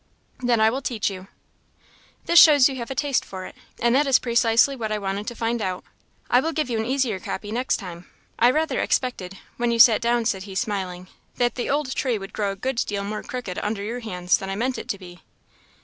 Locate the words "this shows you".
2.25-2.75